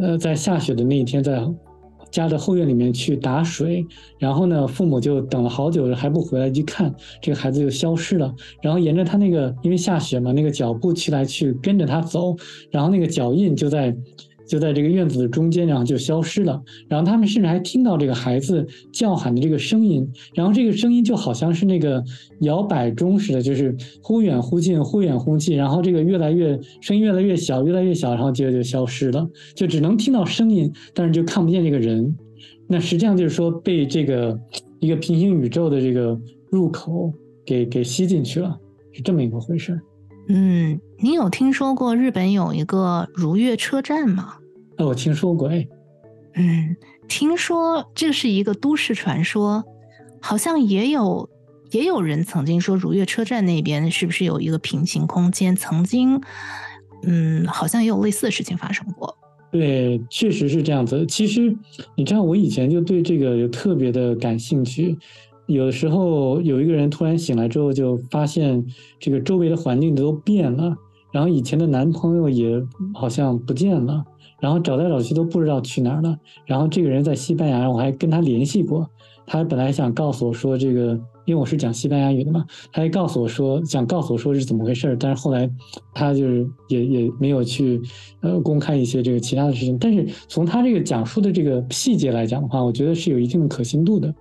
[0.00, 1.42] 呃，在下雪的那一天，在
[2.10, 3.84] 家的后院里面去打水，
[4.18, 12.36] 然后呢，父母就等了好久还不回来，一看这个孩子就消失了，然后沿着他那个因为下雪嘛，那个脚步去来去跟着他走，
[12.70, 13.96] 然后那个脚印就在。
[14.48, 16.60] 就在这个院子的中间，然后就消失了。
[16.88, 22.02] 然后他们甚至还听到这个孩子叫喊的这个声音，然后这个声音就好像是那个
[22.40, 25.56] 摇摆钟似的，就是忽远忽近，忽远忽近。
[25.56, 32.16] 然后这个越来越声音越来越小，越来越小，然后接着就消失了，就只能听到声音，但是就看不见这个人。
[32.66, 34.38] 那实际上就是说被这个
[34.80, 36.18] 一个平行宇宙的这个
[36.50, 37.12] 入口
[37.44, 38.58] 给给吸进去了，
[38.92, 39.78] 是这么一个回事。
[40.28, 44.36] 嗯，你有听说过日本有一个如月车站吗？
[44.76, 45.66] 哦，我听说过，哎，
[46.34, 46.76] 嗯，
[47.08, 49.64] 听说这是一个都市传说，
[50.20, 51.28] 好像也有
[51.70, 55.56] 也有人曾经说如月车站那边是不是有一个平行空间？
[55.56, 56.20] 曾经，
[57.04, 59.16] 嗯，好像也有类似的事情发生过。
[59.50, 61.06] 对，确实是这样子。
[61.06, 61.56] 其实
[61.96, 64.98] 你知道，我以前就对这个有特别的感兴趣。
[65.48, 68.64] 有的时候，有一个人突然醒来之后，就发现
[69.00, 70.76] 这个周围的环境都变了，
[71.10, 74.04] 然后以前的男朋友也好像不见了，
[74.40, 76.14] 然后找来找去都不知道去哪儿了。
[76.44, 78.86] 然后这个人在西班牙，我还跟他联系过，
[79.26, 85.50] 他本来想告诉我说这个，因为我是讲西班牙语的嘛，他还告诉我说想告诉我说是怎么回事儿，但是后来
[85.94, 87.80] 他就是也也没有去
[88.20, 89.78] 呃公开一些这个其他的事情。
[89.78, 94.14] 但是从他这个讲述的这个细节来讲的话，我觉得是有一定的可信度的。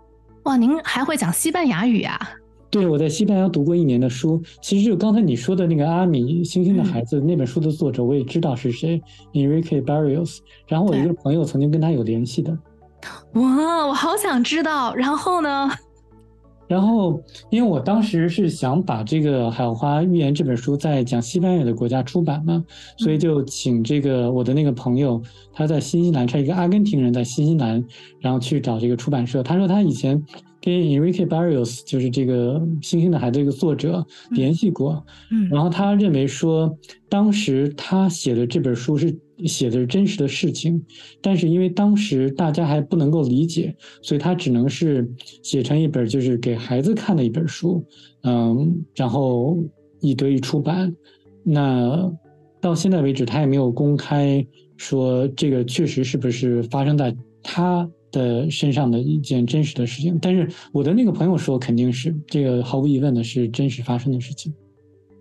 [0.48, 2.18] 哇，您还会讲西班牙语啊？
[2.70, 4.42] 对，我在西班牙读过一年的书。
[4.62, 9.02] 其实就刚才你说的那个阿米星星的孩子、嗯、那本书的作者，我也知道是谁
[9.34, 10.38] ，Enrique Barrios。
[10.66, 12.58] 然后我一个朋友曾经跟他有联系的。
[13.34, 14.96] 哇，我好想知道。
[14.96, 15.70] 然后呢？
[16.68, 22.64] 然后，因为我当时是想把这个《海奥华寓言》这本书在讲西班牙的国家出版嘛，
[22.98, 25.22] 所以就请这个我的那个朋友，
[25.54, 27.84] 他在新西兰，他一个阿根廷人，在新西兰，
[28.20, 29.42] 然后去找这个出版社。
[29.42, 30.22] 他说他以前
[30.62, 36.78] 跟 Enrique Barrios，就是这个《星星的孩子》这个作者联系过，嗯，然后他认为说，
[37.08, 39.18] 当时他写的这本书是。
[39.46, 40.84] 写的是真实的事情，
[41.22, 45.08] 但是因为当时大家还不能够理解，所以他只能是
[45.44, 47.86] 写成一本就是给孩子看的一本书，
[48.24, 49.58] 嗯，然后
[50.00, 50.96] 以得以出版。
[51.44, 52.12] 那
[52.60, 54.46] 到现在为止，他也没有公开
[54.76, 60.18] 说这个确实是不是发生在他的身上的一件真实的事情。
[60.20, 64.54] 但是我的那个朋友说，肯定是这个毫无疑问的是真实发生的事情。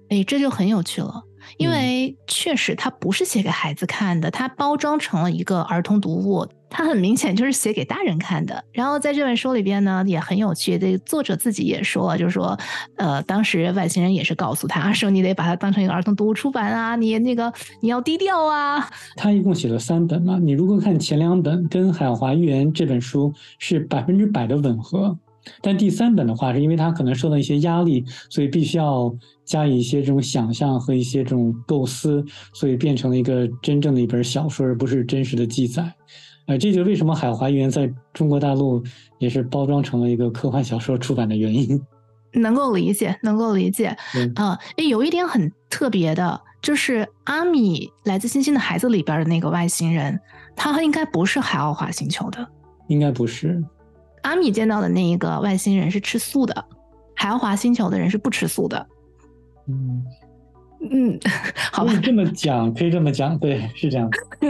[0.09, 1.23] 哎，这就很有趣了。
[1.57, 8.65] 因为确实，它不是写给孩子看的，它包装成了一个儿童读物，它很明显就是写给大人看的。
[8.73, 12.59] 然后在这本书里边呢，也很有趣，这作者自己也说了，就是说，
[12.97, 18.89] 呃，当时外星人也是告诉他说，你得把它当成一个儿童读物出版啊，你那个你要低调啊。
[19.17, 25.17] 他一共写了三本嘛，你如果看前两本，跟《海华预言》这本书是百分之百的吻合。
[25.63, 29.15] 但第三本的话，是因为他可能受到一些压力，所以必须要
[29.47, 35.91] 加以一些这种想象和一些这种构思，所以变成了一个真正的一本小说，而不是真实的记载。
[36.47, 38.83] 呃，这就是为什么《海奥华寓言》在中国大陆
[39.19, 41.81] 也是包装成了一个科幻小说出版的原因。
[42.35, 43.97] 能够理解，能够理解。
[44.15, 50.21] 嗯，诶、呃，有一点很特别的，就是阿米来自星星的孩子里边的那个外星人，
[50.55, 52.47] 他应该不是海奥华星球的，
[52.89, 53.63] 应该不是。
[54.23, 56.65] 阿米见到的那一个外星人是吃素的，
[57.15, 58.87] 海奥华星球的人是不吃素的。
[59.69, 60.05] 嗯
[60.91, 61.19] 嗯，
[61.73, 64.09] 好吧，这么讲，可以这么讲，对，是这样。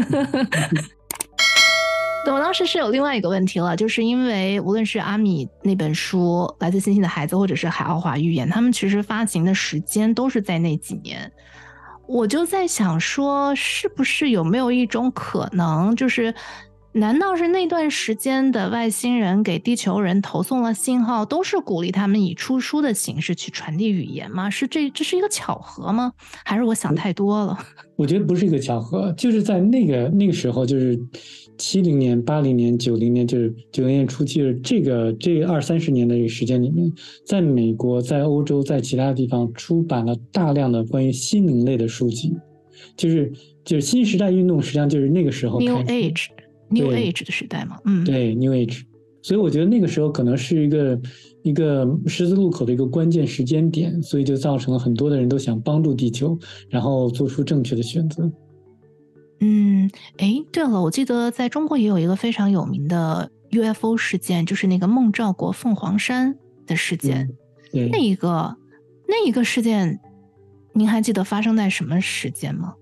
[2.27, 11.31] 的，我当时是有另外一个问题了，就是因为无论是阿米那本书《来自星星的孩子》，或者是《海奥华预言》，他们其实发行的时间都是在那几年。
[12.09, 16.35] 我就在想说，是不是有没有一种可能，就是。
[16.97, 24.49] 难道是那段时间的外星人给地球人投送了信号，都是鼓励他们以出书的形式去传递语言吗？
[24.49, 26.11] 是这这是一个巧合吗？
[26.43, 27.59] 还是我想太多了？
[27.97, 30.99] 我觉得不是一个巧合，就是在那个那个时候，就是
[31.59, 36.91] 七零年、八零年、九零年，就是九零年初期的这个这二三十年的这个时间里面，
[37.27, 42.35] 在美国、在欧洲、在其他地方出版了大量的关于心灵类的书籍，
[42.97, 43.31] 就是
[43.67, 45.85] 就是新时代运动，实际上就是那个时候 New
[46.71, 48.83] Age，New Age 的时代嘛，嗯，对 New Age，
[49.23, 51.01] 所以我觉得那个时候可能是一个
[51.43, 58.31] 一个十字路口的一个关键时间点，所以就造成了很多的人都想帮助地球，然后做出正确的选择。
[59.41, 67.29] 嗯，哎，对了，我记得在中国也有一个非常有名的 UFO 事件，就是那个孟兆国凤凰山的事件。
[67.29, 67.37] 嗯、
[67.73, 68.57] 对，那一个
[69.07, 70.01] 那一个事件，
[70.73, 72.75] 您还记得发生在什么时间吗？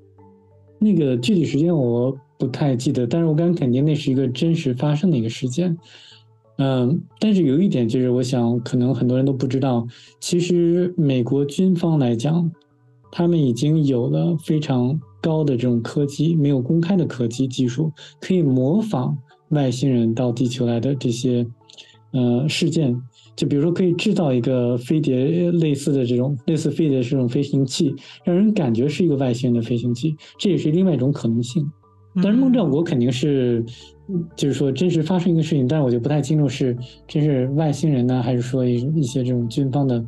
[0.78, 5.76] 那个具体时间我不太记得，但是我敢肯定那是一个真实发生的一个事件。
[6.58, 9.86] 嗯，但是有一点就是，我想可能很多人都不知道，
[10.20, 12.50] 其实美国军方来讲，
[13.10, 15.00] 他们已经有了非常。
[15.24, 19.16] 高的这种科技，没有公开的科技技术，可以模仿
[19.48, 21.46] 外星人到地球来的这些
[22.12, 22.94] 呃事件。
[23.34, 31.66] 就比如说，可以制造一个飞碟类似的这种类似飞碟这种飞行器，让人感觉是一个外星人的飞行器，这也是另外一种可能性。
[32.22, 33.64] 但是孟兆国肯定是，
[34.36, 36.76] 就是说真实发生一个事情，但是我就不太清楚是
[37.08, 40.04] 真是外星人呢，还是说一一些这种军方的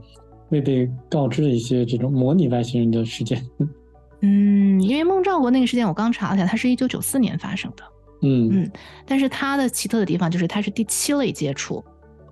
[0.50, 3.44] 未被告知的一些这种模拟外星人的事件。
[4.22, 7.82] 嗯，因为孟兆国那个事件，我刚查了一下，它是一九九四年发生的。
[8.22, 8.70] 嗯嗯，
[9.04, 11.84] 但是它的奇特的地方就是它是第七类接触，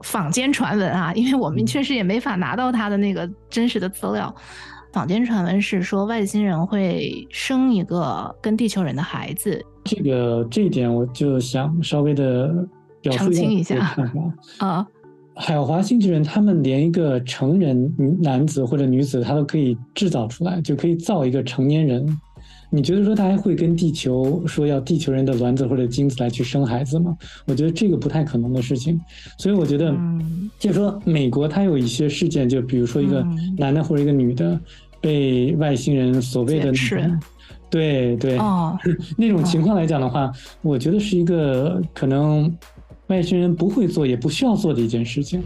[0.03, 4.35] 坊间传闻啊，因为我们确实也没法拿到他的那个真实的资料。
[4.95, 9.61] 坊间传闻是说外星人会生一个跟地球人的孩子。
[9.83, 12.49] 这个这一点我就想稍微的
[13.11, 13.93] 澄清一下
[14.59, 14.87] 啊。
[15.35, 22.07] 海华星球人，他们连一个成人男子或者女子，他都可以制造出来，就可以造一个成年人。
[22.71, 27.17] 你觉得说他还会跟地球说要地球人的卵子或者精子来去生孩子吗？
[27.47, 29.01] 我觉得这个不太可能的事情。
[29.39, 29.95] 所以我觉得，
[30.59, 33.25] 就是说美国它有一些事件，就比如说一个
[33.57, 34.59] 男的或者一个女的
[35.05, 36.73] 被外星人所谓的
[37.69, 38.75] 对对哦
[39.19, 42.51] 那种情况来讲的话，我觉得是一个可能。
[43.09, 45.43] 外星人不会做，也不需要做的一件事情。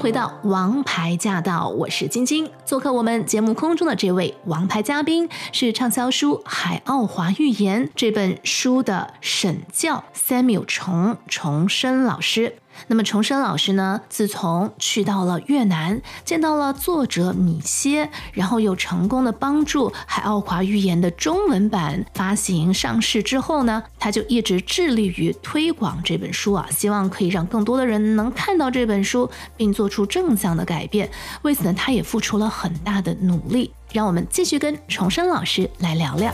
[0.00, 2.50] 回到《王牌驾到》，我是晶晶。
[2.64, 12.54] 做客我们节目空中的这位王牌嘉宾是畅销书《海奥华预言》这本书的审教 Samuel 重重生老师。
[12.88, 31.10] 那么重生老师呢，自从去到了越南，见到了作者米歇，然后又成功的帮助《海奥华预言》的中文版发行上市之后呢，他就一直致力于推广这本书啊，希望可以让更多的人能看到这本书，并做出正向的改变。
[31.42, 33.72] 为此呢，他也付出了很大的努力。
[33.92, 36.32] 让我们继续跟重生老师来聊聊。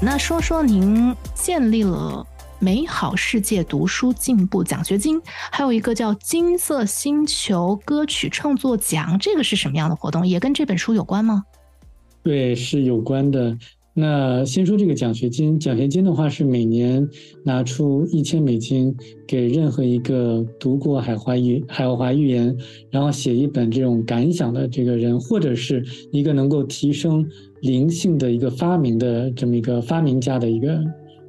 [0.00, 2.26] 那说说您建立了。
[2.58, 5.20] 美好世界读书进步奖学金，
[5.52, 10.26] 还有一个叫金色星球歌曲创作奖，这个是什么样的活动？
[10.26, 11.44] 也跟这本书有关吗？
[12.22, 13.56] 对，是有关的。
[13.96, 17.06] 那先说这个奖学金，奖学金的话是每年
[17.44, 22.56] 拿出一千美金，给任何一个读过海华语海华预言，
[22.90, 27.24] 然后写一本这种感想的这个人，或者是一个能够提升
[27.60, 30.82] 灵性的一个发明的这么一个发明家的一个。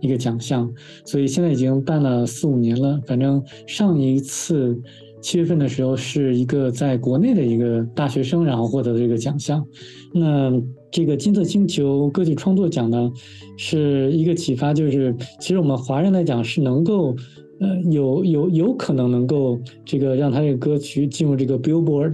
[0.05, 0.71] 一个奖项，
[1.03, 3.01] 所以现在已经办了四五年了。
[3.05, 4.79] 反正上一次
[5.21, 9.65] 七月份的时候，是一个在国内的一个大学生，然后获得的这个奖项。
[10.13, 10.51] 那
[10.91, 13.11] 这个金色星球歌曲创作奖呢，
[13.57, 17.15] 是一个启发，就是其实我们华人来讲是能够，
[17.59, 22.13] 呃，有有有可能能够这个让他这个歌曲进入这个 Billboard，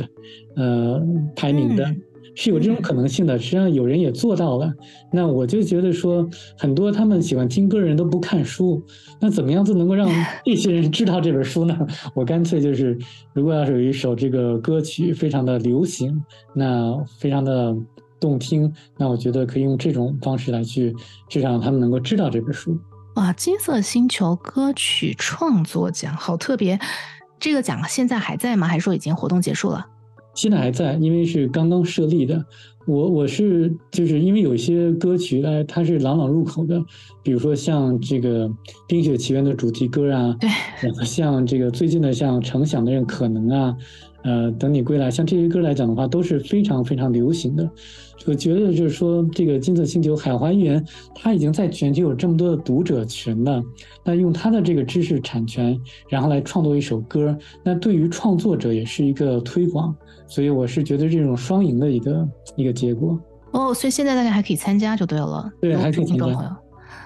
[0.55, 1.01] 呃，
[1.35, 1.85] 排名的。
[2.35, 4.73] 是有这种可能性的，实际上有人也做到了。
[5.11, 8.81] 那我就觉得说，很多他们喜欢听歌的人都不看书，
[9.19, 10.09] 那怎么样子能够让
[10.45, 11.77] 这些人知道这本书呢？
[12.13, 12.97] 我干脆就是，
[13.33, 16.23] 如果要是有一首这个歌曲非常的流行，
[16.53, 17.75] 那非常的
[18.19, 20.95] 动听，那我觉得可以用这种方式来去，
[21.27, 22.77] 至少让他们能够知道这本书。
[23.15, 26.79] 哇，金色星球歌曲创作奖好特别，
[27.37, 28.67] 这个奖现在还在吗？
[28.67, 29.85] 还是说已经活动结束了？
[30.35, 32.45] 现在还在，因为是刚刚设立的。
[32.87, 36.83] 我我是就是因为有些歌曲哎，它是朗朗入口的，
[37.21, 38.49] 比如说像这个
[38.87, 40.49] 《冰雪奇缘》的主题歌啊，对，
[41.05, 43.77] 像这个最近的像《程响的人可能》啊，
[44.23, 47.69] 呃，等你归来，像这些歌来讲的话，都是非常非常流行的。
[48.27, 53.61] 我觉得就是说，这个金色星球海华寓言，它已经在全球有这么多的读者群了。
[54.05, 55.75] 那用它的这个知识产权，
[56.07, 59.95] 然后来创作一首歌，那对于创作者也是一个推广。
[60.27, 63.19] 所以我是觉得这种双赢的一个一个结果。
[63.51, 65.51] 哦，所以现在大家还可以参加就对了。
[65.59, 66.57] 对，还可以参加。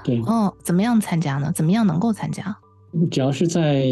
[0.04, 0.22] 对。
[0.24, 1.52] 哦，怎么样参加呢？
[1.56, 2.56] 怎么样能够参加？
[3.12, 3.86] 只要是在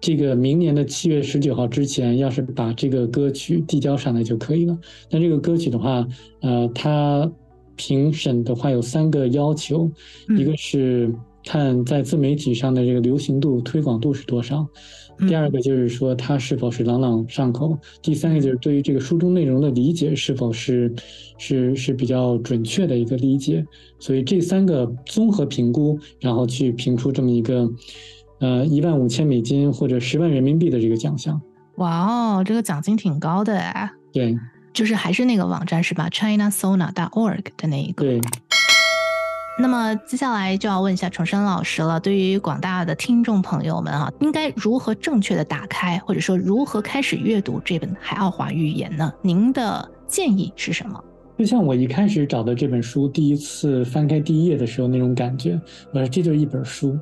[0.00, 4.78] 这个明年的七月十九号之前，要是把这个歌曲递交上来就可以了。
[5.10, 6.06] 那这个歌曲的话，
[6.42, 7.30] 呃，它
[7.74, 9.90] 评审的话有三个要求，
[10.38, 11.10] 一个是
[11.44, 14.66] 看在自媒体上的这个流行度、推广度是多少；
[15.26, 17.70] 第二个就是说它是否是朗朗上口；
[18.02, 20.92] 第三个就是对于这个书中内容的理解是否是
[21.38, 23.64] 是是比较准确的一个理解。
[23.98, 27.66] 所以这三个综合评估，然后去评出这么一个。
[28.40, 31.40] 呃，一万五千美金或者十万人民币的这个奖项，
[31.76, 33.90] 哇哦，这个奖金挺高的哎。
[34.12, 34.36] 对，
[34.72, 38.04] 就是还是那个网站是吧？ChinaSona.org 的那一个。
[38.04, 38.20] 对。
[39.58, 49.12] 那么接下来就要问一下重生老师了，对于广大的听众朋友们啊，应该如何正确的打开，或者说如何开始阅读这本《海奥华寓言》呢？
[49.20, 50.98] 您的建议是什么？
[51.36, 55.60] 就像我一开始找的这本书，第一次翻开第一页的时候那种感觉，
[55.92, 56.98] 我说这就是一本书。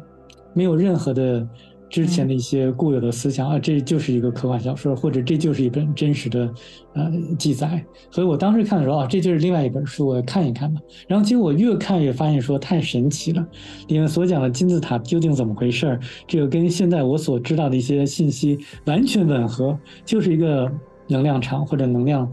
[0.58, 1.46] 没有任何的
[1.88, 6.52] 之前的一些固有的思想啊，这就是一个科幻小说，或者这就是一本真实的
[6.94, 7.80] 呃记载。
[8.10, 10.80] 所以我当时看的时候啊，这就是另外一本书，我看一看吧。
[11.06, 13.46] 然后结果我越看越发现说太神奇了，
[13.86, 16.00] 里面所讲的金字塔究竟怎么回事儿？
[16.26, 20.68] 这个跟现在我所知道的一些信息完全吻合，就是一个
[21.06, 22.28] 能量场或者能量。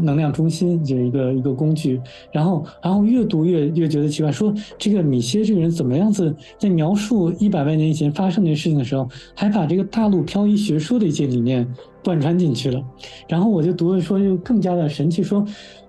[0.00, 2.00] 能量中心就是一个一个工具，
[2.32, 11.66] 然后然后越读越越觉得奇怪，说这个米歇这个人怎么样子在描述一百万年以前发生的事情的时候，还把这个大陆漂移学说的一些理念
[12.02, 12.82] 贯穿进去了，
[13.28, 15.44] 然后我就读了说就更加的神奇，说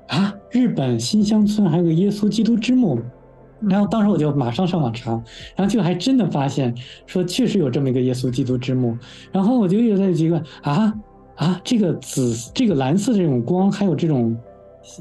[0.07, 2.99] 啊，日本新乡村还有个耶稣基督之墓，
[3.61, 5.11] 然后当时我就马上上网查，
[5.55, 6.75] 然后就还真的发现
[7.05, 8.97] 说确实有这么一个耶稣基督之墓，
[9.31, 10.93] 然后我就又在奇怪啊。
[11.35, 14.37] 啊，这个紫，这个蓝色这种光，还有这种，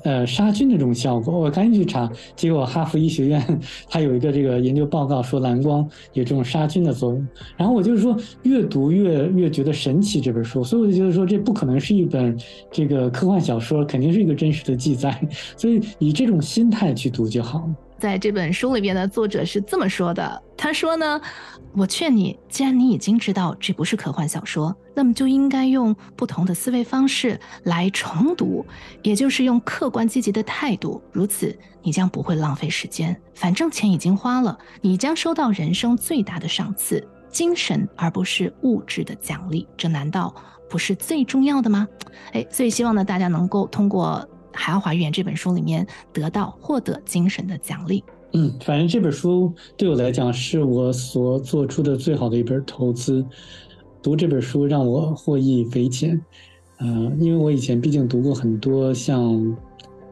[0.05, 7.28] 呃，杀菌的这种效果，我赶紧去查，结果哈佛医学院它有一个这个研究报告说蓝光有这种杀菌的作用。
[7.57, 12.37] 然后我就是说，越读越越觉得神奇这本书，所以我就觉得说，这不可能是一本
[12.70, 15.20] 这个科幻小说，肯定是一个真实的记载，
[15.57, 17.74] 所以以这种心态去读就好了。
[18.03, 21.20] 在这本书里边的作者是这么说的，他说呢，
[21.72, 28.66] 我劝你，既然你已经知道这不是科幻小说，那么就应该用不同的思维方式来重读，
[29.05, 33.16] 也就是用客观积极的态度，如此你将不会浪费时间。
[33.36, 39.64] 反正钱已经花了，你将收到人生最大的赏赐——精神而不是物质的奖励。
[39.76, 40.34] 这难道
[40.68, 41.86] 不是最重要的吗？
[42.32, 44.28] 哎，所以希望呢，大家能够通过。
[44.53, 48.03] 《海奥华预言》这本书里面得到获得精神的奖励。
[48.34, 53.24] 嗯，反正这本书对我来讲是我所做出的最好的一本投资。
[54.03, 56.20] 读这本书让我获益匪浅。
[56.78, 59.57] 呃，因为我以前毕竟读过很多像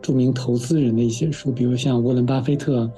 [0.01, 2.88] 著名投资人的一些书，比如像沃伦·巴菲特、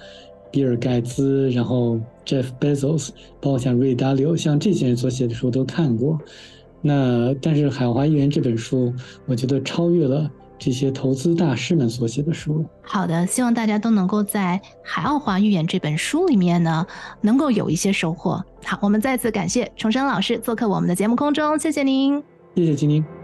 [0.51, 6.20] 比尔·盖茨，然后 Jeff Bezos，包括像瑞达利，像这些人所写的书都看过。
[6.82, 8.93] 那但是《海华预言》这本书，
[9.26, 10.30] 我觉得超越了。
[10.64, 12.64] 这些投资大师们所写的书。
[12.82, 16.86] 好的，希望大家都能够在《海奥华预言》这本书里面呢，
[17.20, 18.40] 能够有一些收获。
[18.64, 22.22] 好，我们再次感谢重生老师做客我们的节目空中，谢谢您，
[22.54, 23.22] 谢谢金宁。